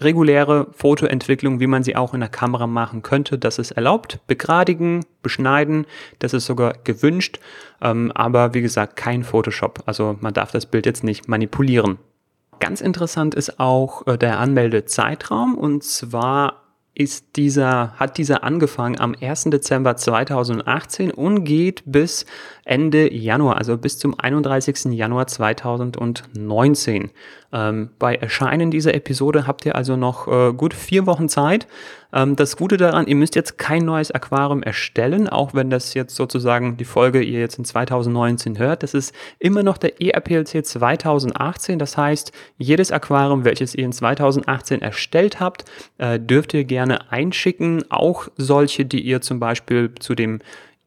reguläre 0.02 0.68
Fotoentwicklung, 0.72 1.60
wie 1.60 1.68
man 1.68 1.84
sie 1.84 1.96
auch 1.96 2.14
in 2.14 2.22
der 2.22 2.30
Kamera 2.30 2.68
machen 2.68 3.02
könnte, 3.02 3.38
das 3.38 3.60
ist 3.60 3.72
erlaubt. 3.72 4.20
Begradigen, 4.28 5.06
beschneiden, 5.22 5.86
das 6.20 6.34
ist 6.34 6.46
sogar 6.46 6.74
gewünscht, 6.84 7.40
ähm, 7.82 8.12
aber 8.14 8.54
wie 8.54 8.62
gesagt 8.62 8.96
kein 8.96 9.24
Photoshop. 9.24 9.84
Also 9.86 10.18
man 10.22 10.34
darf 10.34 10.52
das 10.52 10.66
Bild 10.66 10.86
jetzt 10.86 11.04
nicht 11.04 11.28
manipulieren. 11.28 12.00
Ganz 12.60 12.82
interessant 12.82 13.36
ist 13.36 13.60
auch 13.60 14.06
äh, 14.08 14.18
der 14.18 14.40
Anmeldezeitraum 14.40 15.56
und 15.56 15.84
zwar 15.84 16.69
ist 17.00 17.38
dieser, 17.38 17.94
hat 17.96 18.18
dieser 18.18 18.44
angefangen 18.44 19.00
am 19.00 19.16
1. 19.20 19.46
Dezember 19.46 19.96
2018 19.96 21.12
und 21.12 21.46
geht 21.46 21.82
bis 21.86 22.26
Ende 22.66 23.14
Januar, 23.14 23.56
also 23.56 23.78
bis 23.78 23.98
zum 23.98 24.20
31. 24.20 24.92
Januar 24.92 25.28
2019. 25.28 27.10
Ähm, 27.54 27.90
bei 28.00 28.16
Erscheinen 28.16 28.70
dieser 28.70 28.94
Episode 28.94 29.48
habt 29.48 29.66
ihr 29.66 29.76
also 29.76 29.96
noch 29.96 30.28
äh, 30.28 30.52
gut 30.52 30.74
vier 30.74 31.06
Wochen 31.06 31.30
Zeit. 31.30 31.68
Ähm, 32.12 32.36
das 32.36 32.58
Gute 32.58 32.78
daran, 32.78 33.08
ihr 33.08 33.16
müsst 33.16 33.36
jetzt 33.36 33.58
kein 33.58 33.86
neues 33.86 34.12
Aquarium 34.12 34.64
erstellen, 34.64 35.28
auch 35.30 35.54
wenn 35.54 35.70
das 35.70 35.94
jetzt 35.94 36.16
sozusagen 36.16 36.78
die 36.78 36.86
Folge 36.86 37.22
ihr 37.22 37.40
jetzt 37.40 37.60
in 37.60 37.66
2019 37.66 38.58
hört. 38.58 38.84
Das 38.84 38.94
ist 38.94 39.14
immer 39.38 39.64
noch 39.64 39.78
der 39.78 40.02
ERPLC 40.02 40.66
2018. 40.66 41.80
Das 41.80 41.98
heißt, 41.98 42.32
jedes 42.58 42.92
Aquarium, 42.92 43.46
welches 43.46 43.76
ihr 43.76 43.86
in 43.86 43.94
2018 43.94 44.82
erstellt 44.82 45.40
habt, 45.40 45.66
äh, 45.98 46.20
dürft 46.20 46.54
ihr 46.54 46.64
gerne 46.64 47.12
einschicken. 47.12 47.84
Auch 47.90 48.28
solche, 48.38 48.86
die 48.86 49.02
ihr 49.02 49.22
zum 49.22 49.40
Beispiel 49.40 49.94
zu 50.00 50.16
dem 50.16 50.40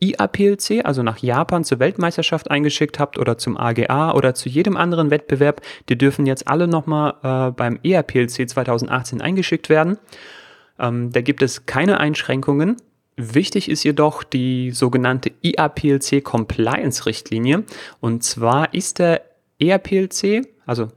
IAPLC, 0.02 0.84
also 0.84 1.04
nach 1.04 1.18
Japan 1.18 1.62
zur 1.62 1.78
Weltmeisterschaft 1.78 2.50
eingeschickt 2.50 2.98
habt 2.98 3.18
oder 3.18 3.38
zum 3.38 3.56
AGA 3.56 4.12
oder 4.14 4.34
zu 4.34 4.48
jedem 4.48 4.76
anderen 4.76 5.12
Wettbewerb, 5.12 5.60
die 5.88 5.96
dürfen 5.96 6.26
jetzt 6.26 6.48
alle 6.48 6.66
nochmal 6.66 7.14
äh, 7.22 7.52
beim 7.52 7.78
EAPLC 7.84 8.48
2018 8.48 9.20
eingeschickt 9.20 9.68
werden. 9.68 9.98
Ähm, 10.82 11.12
da 11.12 11.22
gibt 11.22 11.42
es 11.42 11.64
keine 11.64 11.98
Einschränkungen. 11.98 12.76
Wichtig 13.16 13.70
ist 13.70 13.84
jedoch 13.84 14.24
die 14.24 14.72
sogenannte 14.72 15.32
IAPLC 15.42 16.22
Compliance 16.22 17.06
Richtlinie. 17.06 17.64
Und 18.00 18.24
zwar 18.24 18.74
ist 18.74 18.98
der 18.98 19.22
EAPLC, 19.58 20.48
also 20.66 20.88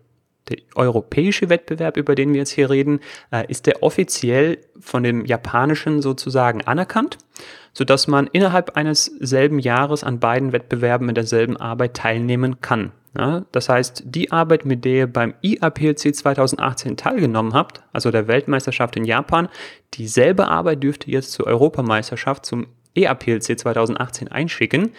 der 0.50 0.58
europäische 0.76 1.50
Wettbewerb, 1.50 1.98
über 1.98 2.16
den 2.16 2.34
wir 2.34 2.40
jetzt 2.40 2.52
hier 2.52 2.70
reden, 2.70 3.00
äh, 3.32 3.46
ist 3.48 3.66
der 3.66 3.84
offiziell 3.84 4.60
von 4.80 5.04
dem 5.04 5.26
japanischen 5.26 6.02
sozusagen 6.02 6.62
anerkannt, 6.62 7.18
sodass 7.74 8.08
man 8.08 8.28
innerhalb 8.28 8.78
eines 8.78 9.06
selben 9.06 9.60
Jahres 9.60 10.04
an 10.04 10.20
beiden 10.20 10.52
Wettbewerben 10.52 11.08
mit 11.08 11.18
derselben 11.18 11.58
Arbeit 11.58 11.96
teilnehmen 11.96 12.62
kann. 12.62 12.92
Ja, 13.18 13.46
das 13.52 13.70
heißt, 13.70 14.04
die 14.06 14.32
Arbeit, 14.32 14.66
mit 14.66 14.84
der 14.84 14.94
ihr 14.94 15.08
beim 15.08 15.36
IAPLC 15.42 16.14
2018 16.14 16.98
teilgenommen 16.98 17.54
habt, 17.54 17.82
also 17.94 18.12
der 18.12 18.28
Weltmeisterschaft 18.28 18.98
in 18.98 19.06
Japan, 19.06 19.48
dieselbe 19.94 20.50
Arbeit 20.50 20.84
dürft 20.84 21.08
ihr 21.08 21.14
jetzt 21.14 21.32
zur 21.32 21.48
Europameisterschaft 21.48 22.46
zum 22.46 22.68
EAPLC 22.96 23.58
2018 23.58 24.28
einschicken. 24.30 24.92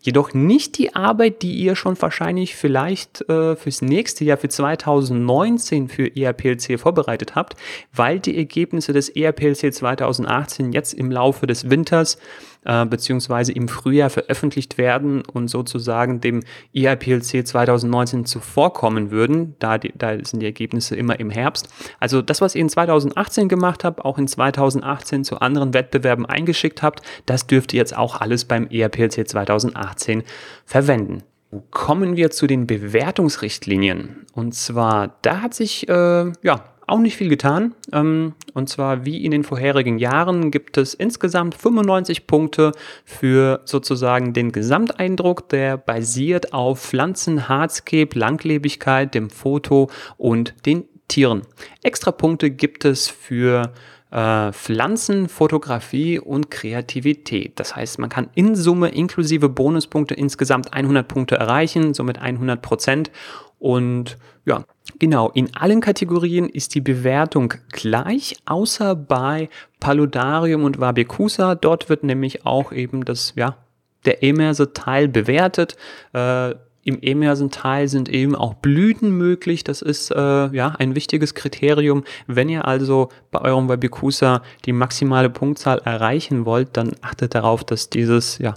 Jedoch 0.00 0.32
nicht 0.32 0.78
die 0.78 0.94
Arbeit, 0.94 1.42
die 1.42 1.54
ihr 1.54 1.74
schon 1.74 2.00
wahrscheinlich 2.00 2.54
vielleicht 2.54 3.28
äh, 3.28 3.56
fürs 3.56 3.82
nächste 3.82 4.24
Jahr, 4.24 4.38
für 4.38 4.48
2019 4.48 5.88
für 5.88 6.14
ERPLC 6.14 6.78
vorbereitet 6.78 7.34
habt, 7.34 7.56
weil 7.92 8.20
die 8.20 8.36
Ergebnisse 8.36 8.92
des 8.92 9.08
ERPLC 9.08 9.74
2018 9.74 10.72
jetzt 10.72 10.94
im 10.94 11.10
Laufe 11.10 11.48
des 11.48 11.68
Winters 11.68 12.18
äh, 12.64 12.84
beziehungsweise 12.86 13.52
im 13.52 13.68
Frühjahr 13.68 14.10
veröffentlicht 14.10 14.78
werden 14.78 15.22
und 15.22 15.48
sozusagen 15.48 16.20
dem 16.20 16.42
EIPLC 16.74 17.46
2019 17.46 18.24
zuvorkommen 18.24 19.10
würden. 19.10 19.54
Da, 19.58 19.78
die, 19.78 19.92
da 19.96 20.12
sind 20.24 20.40
die 20.40 20.46
Ergebnisse 20.46 20.96
immer 20.96 21.18
im 21.20 21.30
Herbst. 21.30 21.68
Also 22.00 22.22
das, 22.22 22.40
was 22.40 22.54
ihr 22.54 22.62
in 22.62 22.68
2018 22.68 23.48
gemacht 23.48 23.84
habt, 23.84 24.04
auch 24.04 24.18
in 24.18 24.28
2018 24.28 25.24
zu 25.24 25.40
anderen 25.40 25.74
Wettbewerben 25.74 26.26
eingeschickt 26.26 26.82
habt, 26.82 27.02
das 27.26 27.46
dürft 27.46 27.72
ihr 27.72 27.78
jetzt 27.78 27.96
auch 27.96 28.20
alles 28.20 28.44
beim 28.44 28.66
ERPLC 28.68 29.28
2018 29.28 30.22
verwenden. 30.64 31.22
Kommen 31.70 32.16
wir 32.16 32.30
zu 32.30 32.46
den 32.46 32.66
Bewertungsrichtlinien. 32.66 34.26
Und 34.34 34.54
zwar, 34.54 35.16
da 35.22 35.40
hat 35.40 35.54
sich 35.54 35.88
äh, 35.88 36.32
ja 36.42 36.64
auch 36.88 36.98
nicht 36.98 37.16
viel 37.16 37.28
getan. 37.28 37.74
Ähm, 37.92 38.34
und 38.54 38.68
zwar 38.68 39.04
wie 39.04 39.24
in 39.24 39.30
den 39.30 39.44
vorherigen 39.44 39.98
Jahren 39.98 40.50
gibt 40.50 40.76
es 40.76 40.94
insgesamt 40.94 41.54
95 41.54 42.26
Punkte 42.26 42.72
für 43.04 43.60
sozusagen 43.64 44.32
den 44.32 44.52
Gesamteindruck, 44.52 45.48
der 45.48 45.76
basiert 45.76 46.52
auf 46.52 46.80
Pflanzen, 46.80 47.48
Hardscape, 47.48 48.18
Langlebigkeit, 48.18 49.14
dem 49.14 49.30
Foto 49.30 49.90
und 50.16 50.54
den 50.66 50.84
Tieren. 51.08 51.42
Extra 51.82 52.12
Punkte 52.12 52.50
gibt 52.50 52.84
es 52.84 53.08
für 53.08 53.72
äh, 54.10 54.52
Pflanzen, 54.52 55.28
Fotografie 55.28 56.18
und 56.18 56.50
Kreativität. 56.50 57.58
Das 57.60 57.76
heißt, 57.76 57.98
man 57.98 58.08
kann 58.08 58.30
in 58.34 58.54
Summe 58.54 58.88
inklusive 58.88 59.48
Bonuspunkte 59.48 60.14
insgesamt 60.14 60.72
100 60.72 61.06
Punkte 61.06 61.36
erreichen, 61.36 61.94
somit 61.94 62.18
100 62.18 62.62
Prozent. 62.62 63.10
Und 63.58 64.16
ja, 64.44 64.64
genau, 64.98 65.30
in 65.30 65.54
allen 65.54 65.80
Kategorien 65.80 66.48
ist 66.48 66.74
die 66.74 66.80
Bewertung 66.80 67.54
gleich, 67.72 68.36
außer 68.46 68.94
bei 68.94 69.48
Paludarium 69.80 70.64
und 70.64 70.80
Wabicusa. 70.80 71.54
Dort 71.54 71.88
wird 71.88 72.04
nämlich 72.04 72.46
auch 72.46 72.72
eben 72.72 73.04
das, 73.04 73.32
ja, 73.36 73.56
der 74.04 74.22
Emerse-Teil 74.22 75.08
bewertet. 75.08 75.76
Äh, 76.12 76.54
im 76.88 77.02
Emersen-Teil 77.02 77.86
sind 77.88 78.08
eben 78.08 78.34
auch 78.34 78.54
Blüten 78.54 79.10
möglich. 79.10 79.62
Das 79.62 79.82
ist 79.82 80.10
äh, 80.10 80.16
ja 80.16 80.74
ein 80.78 80.94
wichtiges 80.94 81.34
Kriterium. 81.34 82.04
Wenn 82.26 82.48
ihr 82.48 82.66
also 82.66 83.10
bei 83.30 83.42
eurem 83.42 83.68
Wabicusa 83.68 84.42
die 84.64 84.72
maximale 84.72 85.28
Punktzahl 85.28 85.82
erreichen 85.84 86.46
wollt, 86.46 86.76
dann 86.78 86.92
achtet 87.02 87.34
darauf, 87.34 87.62
dass 87.62 87.90
dieses 87.90 88.38
ja 88.38 88.54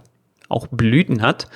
auch 0.47 0.67
Blüten 0.67 1.21
hat. 1.21 1.47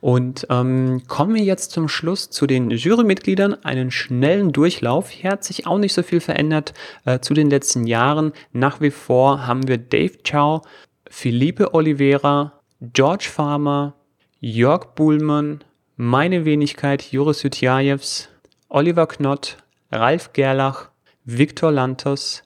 Und 0.00 0.46
ähm, 0.48 1.02
kommen 1.08 1.34
wir 1.34 1.42
jetzt 1.42 1.72
zum 1.72 1.88
Schluss 1.88 2.30
zu 2.30 2.46
den 2.46 2.70
Jurymitgliedern. 2.70 3.62
Einen 3.64 3.90
schnellen 3.90 4.52
Durchlauf. 4.52 5.10
Hier 5.10 5.32
hat 5.32 5.44
sich 5.44 5.66
auch 5.66 5.78
nicht 5.78 5.92
so 5.92 6.02
viel 6.02 6.20
verändert 6.20 6.72
äh, 7.04 7.20
zu 7.20 7.34
den 7.34 7.50
letzten 7.50 7.86
Jahren. 7.86 8.32
Nach 8.52 8.80
wie 8.80 8.90
vor 8.90 9.46
haben 9.46 9.68
wir 9.68 9.76
Dave 9.76 10.18
Chow, 10.28 10.62
Felipe 11.08 11.74
Oliveira, 11.74 12.60
George 12.80 13.28
Farmer, 13.30 13.94
Jörg 14.40 14.94
Buhlmann, 14.94 15.62
meine 15.96 16.46
Wenigkeit 16.46 17.12
Joris 17.12 17.42
Jutjajews, 17.42 18.30
Oliver 18.70 19.06
Knott, 19.06 19.58
Ralf 19.92 20.32
Gerlach, 20.32 20.88
Viktor 21.24 21.72
Lantos. 21.72 22.42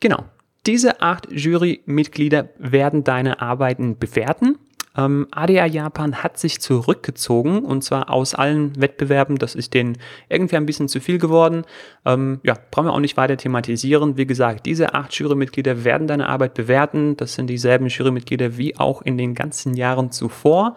Genau, 0.00 0.24
diese 0.66 1.00
acht 1.00 1.32
Jurymitglieder 1.32 2.50
werden 2.58 3.04
deine 3.04 3.40
Arbeiten 3.40 3.98
bewerten 3.98 4.58
ähm, 4.96 5.28
ADA 5.30 5.66
Japan 5.66 6.22
hat 6.22 6.38
sich 6.38 6.60
zurückgezogen 6.60 7.60
und 7.64 7.84
zwar 7.84 8.10
aus 8.10 8.34
allen 8.34 8.80
Wettbewerben. 8.80 9.36
Das 9.36 9.54
ist 9.54 9.74
denen 9.74 9.98
irgendwie 10.28 10.56
ein 10.56 10.66
bisschen 10.66 10.88
zu 10.88 11.00
viel 11.00 11.18
geworden. 11.18 11.64
Ähm, 12.04 12.40
ja, 12.42 12.54
brauchen 12.70 12.86
wir 12.86 12.92
auch 12.92 13.00
nicht 13.00 13.16
weiter 13.16 13.36
thematisieren. 13.36 14.16
Wie 14.16 14.26
gesagt, 14.26 14.66
diese 14.66 14.94
acht 14.94 15.14
Jurymitglieder 15.14 15.84
werden 15.84 16.06
deine 16.06 16.28
Arbeit 16.28 16.54
bewerten. 16.54 17.16
Das 17.16 17.34
sind 17.34 17.48
dieselben 17.48 17.88
Jurymitglieder 17.88 18.56
wie 18.56 18.76
auch 18.76 19.02
in 19.02 19.18
den 19.18 19.34
ganzen 19.34 19.74
Jahren 19.74 20.10
zuvor. 20.10 20.76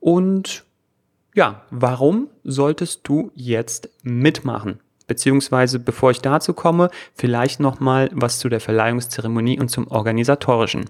Und 0.00 0.64
ja, 1.34 1.62
warum 1.70 2.28
solltest 2.44 3.00
du 3.04 3.30
jetzt 3.34 3.90
mitmachen? 4.02 4.80
Beziehungsweise, 5.06 5.78
bevor 5.78 6.10
ich 6.10 6.20
dazu 6.20 6.52
komme, 6.52 6.90
vielleicht 7.14 7.60
nochmal 7.60 8.10
was 8.12 8.38
zu 8.38 8.48
der 8.48 8.60
Verleihungszeremonie 8.60 9.60
und 9.60 9.70
zum 9.70 9.86
Organisatorischen. 9.86 10.86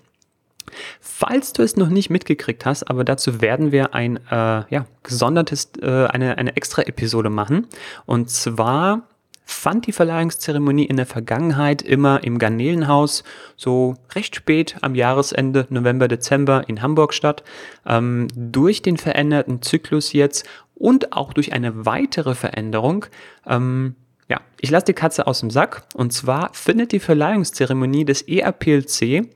Falls 1.00 1.52
du 1.52 1.62
es 1.62 1.76
noch 1.76 1.88
nicht 1.88 2.10
mitgekriegt 2.10 2.66
hast, 2.66 2.84
aber 2.84 3.04
dazu 3.04 3.40
werden 3.40 3.72
wir 3.72 3.94
ein 3.94 4.16
äh, 4.30 4.64
ja, 4.68 4.86
gesondertes, 5.02 5.70
äh, 5.80 6.06
eine, 6.06 6.38
eine 6.38 6.56
extra 6.56 6.82
Episode 6.82 7.30
machen. 7.30 7.66
Und 8.04 8.30
zwar 8.30 9.08
fand 9.44 9.86
die 9.86 9.92
Verleihungszeremonie 9.92 10.84
in 10.84 10.96
der 10.96 11.06
Vergangenheit 11.06 11.80
immer 11.80 12.24
im 12.24 12.38
Garnelenhaus 12.38 13.22
so 13.56 13.94
recht 14.14 14.34
spät 14.34 14.76
am 14.80 14.96
Jahresende, 14.96 15.66
November, 15.70 16.08
Dezember 16.08 16.64
in 16.66 16.82
Hamburg 16.82 17.14
statt. 17.14 17.44
Ähm, 17.86 18.26
durch 18.34 18.82
den 18.82 18.96
veränderten 18.96 19.62
Zyklus 19.62 20.12
jetzt 20.12 20.46
und 20.74 21.12
auch 21.12 21.32
durch 21.32 21.52
eine 21.52 21.86
weitere 21.86 22.34
Veränderung 22.34 23.06
ähm, 23.46 23.94
ja, 24.28 24.40
ich 24.60 24.70
lasse 24.70 24.86
die 24.86 24.92
Katze 24.92 25.26
aus 25.26 25.40
dem 25.40 25.50
Sack. 25.50 25.84
Und 25.94 26.12
zwar 26.12 26.52
findet 26.52 26.92
die 26.92 26.98
Verleihungszeremonie 26.98 28.04
des 28.04 28.22
ERPLC 28.22 29.28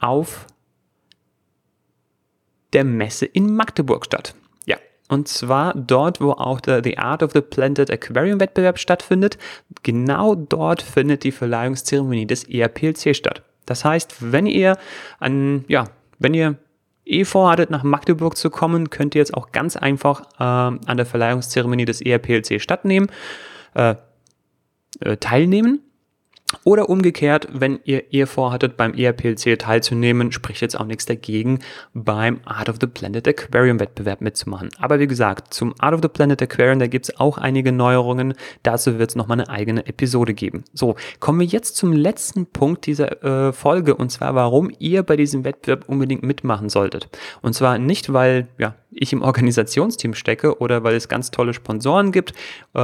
auf 0.00 0.46
der 2.72 2.84
Messe 2.84 3.26
in 3.26 3.54
Magdeburg 3.54 4.04
statt. 4.04 4.34
Ja, 4.66 4.76
und 5.08 5.28
zwar 5.28 5.74
dort, 5.74 6.20
wo 6.20 6.32
auch 6.32 6.60
der 6.60 6.82
The 6.82 6.98
Art 6.98 7.22
of 7.22 7.32
the 7.32 7.40
Planted 7.40 7.90
Aquarium 7.90 8.40
Wettbewerb 8.40 8.78
stattfindet. 8.78 9.38
Genau 9.82 10.34
dort 10.34 10.82
findet 10.82 11.24
die 11.24 11.32
Verleihungszeremonie 11.32 12.26
des 12.26 12.44
ERPLC 12.44 13.14
statt. 13.14 13.42
Das 13.66 13.84
heißt, 13.84 14.32
wenn 14.32 14.46
ihr 14.46 14.76
an, 15.18 15.64
ja, 15.68 15.84
wenn 16.18 16.34
ihr 16.34 16.56
eh 17.04 17.24
vorhattet, 17.24 17.70
nach 17.70 17.82
Magdeburg 17.82 18.36
zu 18.36 18.50
kommen, 18.50 18.90
könnt 18.90 19.14
ihr 19.14 19.20
jetzt 19.20 19.34
auch 19.34 19.52
ganz 19.52 19.76
einfach 19.76 20.22
äh, 20.38 20.42
an 20.44 20.96
der 20.96 21.06
Verleihungszeremonie 21.06 21.84
des 21.84 22.00
ERPLC 22.00 22.60
stattnehmen, 22.60 23.10
äh, 23.74 23.94
äh, 25.00 25.16
teilnehmen. 25.16 25.80
Oder 26.64 26.88
umgekehrt, 26.88 27.48
wenn 27.52 27.78
ihr 27.84 28.12
ihr 28.12 28.26
vorhattet, 28.26 28.76
beim 28.76 28.94
ERPLC 28.94 29.58
teilzunehmen, 29.58 30.32
spricht 30.32 30.60
jetzt 30.60 30.78
auch 30.78 30.84
nichts 30.84 31.06
dagegen, 31.06 31.60
beim 31.94 32.40
Art 32.44 32.68
of 32.68 32.76
the 32.80 32.86
Planet 32.86 33.26
Aquarium 33.28 33.78
Wettbewerb 33.78 34.20
mitzumachen. 34.20 34.70
Aber 34.78 34.98
wie 34.98 35.06
gesagt, 35.06 35.54
zum 35.54 35.74
Art 35.78 35.94
of 35.94 36.00
the 36.02 36.08
Planet 36.08 36.42
Aquarium, 36.42 36.80
da 36.80 36.86
gibt 36.88 37.08
es 37.08 37.20
auch 37.20 37.38
einige 37.38 37.72
Neuerungen. 37.72 38.34
Dazu 38.62 38.98
wird 38.98 39.10
es 39.10 39.16
nochmal 39.16 39.40
eine 39.40 39.48
eigene 39.48 39.86
Episode 39.86 40.34
geben. 40.34 40.64
So, 40.74 40.96
kommen 41.20 41.40
wir 41.40 41.46
jetzt 41.46 41.76
zum 41.76 41.92
letzten 41.92 42.46
Punkt 42.46 42.86
dieser 42.86 43.22
äh, 43.48 43.52
Folge 43.52 43.94
und 43.94 44.10
zwar, 44.10 44.34
warum 44.34 44.70
ihr 44.78 45.02
bei 45.02 45.16
diesem 45.16 45.44
Wettbewerb 45.44 45.88
unbedingt 45.88 46.22
mitmachen 46.24 46.68
solltet. 46.68 47.08
Und 47.42 47.54
zwar 47.54 47.78
nicht, 47.78 48.12
weil, 48.12 48.48
ja, 48.58 48.74
ich 48.90 49.12
im 49.12 49.22
Organisationsteam 49.22 50.14
stecke 50.14 50.58
oder 50.58 50.82
weil 50.82 50.94
es 50.94 51.08
ganz 51.08 51.30
tolle 51.30 51.54
Sponsoren 51.54 52.12
gibt 52.12 52.34
äh, 52.74 52.80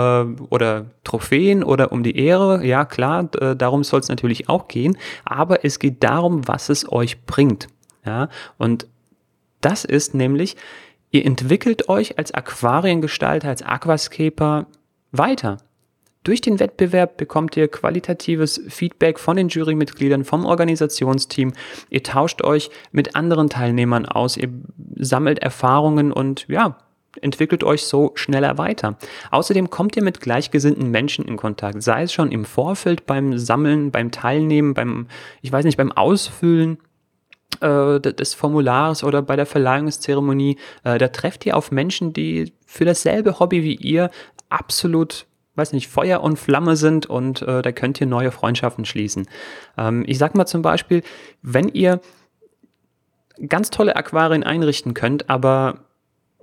oder 0.50 0.86
Trophäen 1.04 1.64
oder 1.64 1.92
um 1.92 2.02
die 2.02 2.16
Ehre. 2.16 2.64
Ja, 2.64 2.84
klar, 2.84 3.28
darum 3.56 3.84
soll 3.84 4.00
es 4.00 4.08
natürlich 4.08 4.48
auch 4.48 4.68
gehen. 4.68 4.96
Aber 5.24 5.64
es 5.64 5.78
geht 5.78 6.02
darum, 6.02 6.46
was 6.46 6.68
es 6.68 6.90
euch 6.90 7.24
bringt. 7.24 7.68
Ja, 8.04 8.28
und 8.58 8.86
das 9.60 9.84
ist 9.84 10.14
nämlich, 10.14 10.56
ihr 11.10 11.24
entwickelt 11.24 11.88
euch 11.88 12.18
als 12.18 12.32
Aquariengestalter, 12.32 13.48
als 13.48 13.62
Aquascaper 13.62 14.66
weiter. 15.10 15.58
Durch 16.26 16.40
den 16.40 16.58
Wettbewerb 16.58 17.18
bekommt 17.18 17.56
ihr 17.56 17.68
qualitatives 17.68 18.60
Feedback 18.68 19.20
von 19.20 19.36
den 19.36 19.48
Jurymitgliedern, 19.48 20.24
vom 20.24 20.44
Organisationsteam. 20.44 21.52
Ihr 21.88 22.02
tauscht 22.02 22.42
euch 22.42 22.70
mit 22.90 23.14
anderen 23.14 23.48
Teilnehmern 23.48 24.06
aus, 24.06 24.36
ihr 24.36 24.48
sammelt 24.96 25.38
Erfahrungen 25.38 26.10
und 26.10 26.46
ja, 26.48 26.78
entwickelt 27.22 27.64
euch 27.64 27.84
so 27.84 28.12
schneller 28.14 28.58
weiter. 28.58 28.96
Außerdem 29.30 29.70
kommt 29.70 29.96
ihr 29.96 30.02
mit 30.02 30.20
gleichgesinnten 30.20 30.90
Menschen 30.90 31.24
in 31.26 31.36
Kontakt, 31.36 31.82
sei 31.82 32.02
es 32.02 32.12
schon 32.12 32.32
im 32.32 32.44
Vorfeld 32.44 33.06
beim 33.06 33.38
Sammeln, 33.38 33.90
beim 33.90 34.10
Teilnehmen, 34.10 34.74
beim, 34.74 35.06
ich 35.42 35.52
weiß 35.52 35.64
nicht, 35.64 35.76
beim 35.76 35.92
Ausfüllen 35.92 36.78
äh, 37.60 38.00
des 38.00 38.34
Formulars 38.34 39.04
oder 39.04 39.22
bei 39.22 39.36
der 39.36 39.46
Verleihungszeremonie. 39.46 40.58
Äh, 40.84 40.98
da 40.98 41.08
trefft 41.08 41.46
ihr 41.46 41.56
auf 41.56 41.70
Menschen, 41.70 42.12
die 42.12 42.52
für 42.66 42.84
dasselbe 42.84 43.38
Hobby 43.38 43.62
wie 43.62 43.76
ihr 43.76 44.10
absolut 44.48 45.26
weiß 45.56 45.72
nicht, 45.72 45.88
Feuer 45.88 46.20
und 46.20 46.38
Flamme 46.38 46.76
sind 46.76 47.06
und 47.06 47.42
äh, 47.42 47.62
da 47.62 47.72
könnt 47.72 48.00
ihr 48.00 48.06
neue 48.06 48.30
Freundschaften 48.30 48.84
schließen. 48.84 49.26
Ähm, 49.78 50.04
ich 50.06 50.18
sag 50.18 50.34
mal 50.34 50.46
zum 50.46 50.62
Beispiel, 50.62 51.02
wenn 51.42 51.68
ihr 51.68 52.00
ganz 53.48 53.70
tolle 53.70 53.96
Aquarien 53.96 54.44
einrichten 54.44 54.94
könnt, 54.94 55.28
aber 55.28 55.85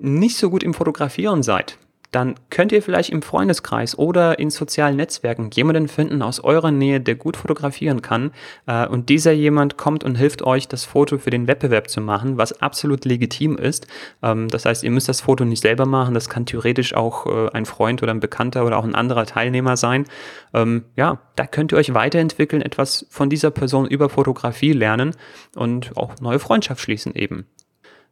nicht 0.03 0.37
so 0.37 0.49
gut 0.49 0.63
im 0.63 0.73
Fotografieren 0.73 1.43
seid, 1.43 1.77
dann 2.13 2.35
könnt 2.51 2.71
ihr 2.71 2.83
vielleicht 2.83 3.09
im 3.09 3.23
Freundeskreis 3.23 3.97
oder 3.97 4.37
in 4.37 4.51
sozialen 4.51 4.97
Netzwerken 4.97 5.49
jemanden 5.51 5.87
finden 5.87 6.21
aus 6.21 6.39
eurer 6.39 6.69
Nähe, 6.69 7.01
der 7.01 7.15
gut 7.15 7.37
fotografieren 7.37 8.03
kann. 8.03 8.31
Äh, 8.67 8.87
und 8.87 9.09
dieser 9.09 9.31
jemand 9.31 9.77
kommt 9.77 10.03
und 10.03 10.15
hilft 10.15 10.43
euch, 10.43 10.67
das 10.67 10.85
Foto 10.85 11.17
für 11.17 11.31
den 11.31 11.47
Wettbewerb 11.47 11.89
zu 11.89 12.01
machen, 12.01 12.37
was 12.37 12.61
absolut 12.61 13.05
legitim 13.05 13.57
ist. 13.57 13.87
Ähm, 14.21 14.47
das 14.47 14.65
heißt, 14.65 14.83
ihr 14.83 14.91
müsst 14.91 15.09
das 15.09 15.21
Foto 15.21 15.43
nicht 15.43 15.61
selber 15.61 15.87
machen. 15.87 16.13
Das 16.13 16.29
kann 16.29 16.45
theoretisch 16.45 16.93
auch 16.93 17.25
äh, 17.25 17.49
ein 17.51 17.65
Freund 17.65 18.03
oder 18.03 18.13
ein 18.13 18.19
Bekannter 18.19 18.65
oder 18.65 18.77
auch 18.77 18.83
ein 18.83 18.95
anderer 18.95 19.25
Teilnehmer 19.25 19.75
sein. 19.75 20.05
Ähm, 20.53 20.85
ja, 20.95 21.19
da 21.35 21.47
könnt 21.47 21.71
ihr 21.71 21.79
euch 21.79 21.95
weiterentwickeln, 21.95 22.61
etwas 22.61 23.07
von 23.09 23.29
dieser 23.29 23.49
Person 23.49 23.87
über 23.87 24.09
Fotografie 24.09 24.73
lernen 24.73 25.15
und 25.55 25.97
auch 25.97 26.19
neue 26.21 26.39
Freundschaft 26.39 26.81
schließen 26.81 27.15
eben. 27.15 27.47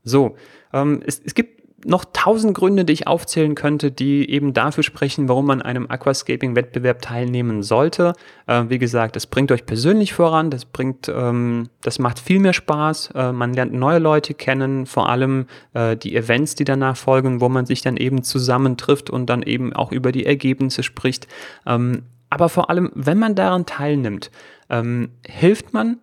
So, 0.03 0.35
ähm, 0.73 1.03
es, 1.05 1.21
es 1.23 1.35
gibt 1.35 1.60
noch 1.85 2.05
tausend 2.13 2.55
Gründe, 2.55 2.85
die 2.85 2.93
ich 2.93 3.07
aufzählen 3.07 3.55
könnte, 3.55 3.91
die 3.91 4.29
eben 4.29 4.53
dafür 4.53 4.83
sprechen, 4.83 5.29
warum 5.29 5.45
man 5.45 5.61
einem 5.61 5.87
Aquascaping-Wettbewerb 5.89 7.01
teilnehmen 7.01 7.63
sollte. 7.63 8.13
Äh, 8.47 8.65
wie 8.69 8.77
gesagt, 8.77 9.15
das 9.15 9.27
bringt 9.27 9.51
euch 9.51 9.65
persönlich 9.65 10.13
voran, 10.13 10.49
das 10.49 10.65
bringt, 10.65 11.09
ähm, 11.09 11.69
das 11.81 11.99
macht 11.99 12.19
viel 12.19 12.39
mehr 12.39 12.53
Spaß. 12.53 13.11
Äh, 13.15 13.31
man 13.31 13.53
lernt 13.53 13.73
neue 13.73 13.99
Leute 13.99 14.33
kennen, 14.33 14.85
vor 14.85 15.09
allem 15.09 15.47
äh, 15.73 15.97
die 15.97 16.15
Events, 16.15 16.55
die 16.55 16.65
danach 16.65 16.97
folgen, 16.97 17.41
wo 17.41 17.49
man 17.49 17.65
sich 17.65 17.81
dann 17.81 17.97
eben 17.97 18.23
zusammentrifft 18.23 19.09
und 19.09 19.29
dann 19.29 19.41
eben 19.41 19.73
auch 19.73 19.91
über 19.91 20.11
die 20.11 20.25
Ergebnisse 20.25 20.83
spricht. 20.83 21.27
Ähm, 21.65 22.03
aber 22.29 22.47
vor 22.49 22.69
allem, 22.69 22.91
wenn 22.95 23.19
man 23.19 23.35
daran 23.35 23.65
teilnimmt, 23.65 24.31
ähm, 24.69 25.09
hilft 25.27 25.73
man 25.73 25.99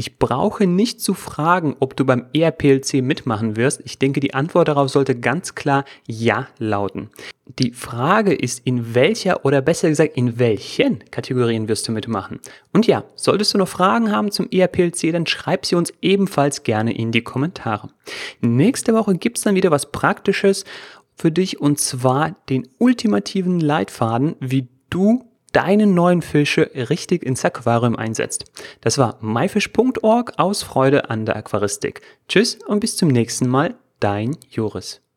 Ich 0.00 0.20
brauche 0.20 0.68
nicht 0.68 1.00
zu 1.00 1.12
fragen, 1.12 1.74
ob 1.80 1.96
du 1.96 2.04
beim 2.04 2.26
ERPLC 2.32 3.02
mitmachen 3.02 3.56
wirst. 3.56 3.82
Ich 3.84 3.98
denke, 3.98 4.20
die 4.20 4.32
Antwort 4.32 4.68
darauf 4.68 4.90
sollte 4.90 5.18
ganz 5.18 5.56
klar 5.56 5.84
Ja 6.06 6.46
lauten. 6.58 7.10
Die 7.58 7.72
Frage 7.72 8.32
ist, 8.32 8.64
in 8.64 8.94
welcher 8.94 9.44
oder 9.44 9.60
besser 9.60 9.88
gesagt, 9.88 10.16
in 10.16 10.38
welchen 10.38 11.00
Kategorien 11.10 11.66
wirst 11.66 11.88
du 11.88 11.92
mitmachen? 11.92 12.38
Und 12.72 12.86
ja, 12.86 13.02
solltest 13.16 13.54
du 13.54 13.58
noch 13.58 13.66
Fragen 13.66 14.12
haben 14.12 14.30
zum 14.30 14.48
ERPLC, 14.48 15.10
dann 15.10 15.26
schreib 15.26 15.66
sie 15.66 15.74
uns 15.74 15.92
ebenfalls 16.00 16.62
gerne 16.62 16.96
in 16.96 17.10
die 17.10 17.22
Kommentare. 17.22 17.88
Nächste 18.40 18.94
Woche 18.94 19.16
gibt's 19.16 19.40
dann 19.40 19.56
wieder 19.56 19.72
was 19.72 19.90
Praktisches 19.90 20.64
für 21.16 21.32
dich 21.32 21.60
und 21.60 21.80
zwar 21.80 22.36
den 22.48 22.68
ultimativen 22.78 23.58
Leitfaden, 23.58 24.36
wie 24.38 24.68
du 24.90 25.27
deine 25.58 25.88
neuen 25.88 26.22
Fische 26.22 26.70
richtig 26.88 27.24
ins 27.24 27.44
Aquarium 27.44 27.96
einsetzt. 27.96 28.44
Das 28.80 28.96
war 28.96 29.18
myfish.org 29.20 30.34
aus 30.36 30.62
Freude 30.62 31.10
an 31.10 31.26
der 31.26 31.34
Aquaristik. 31.34 32.00
Tschüss 32.28 32.60
und 32.68 32.78
bis 32.78 32.96
zum 32.96 33.08
nächsten 33.08 33.48
Mal, 33.48 33.74
dein 33.98 34.36
Joris. 34.48 35.07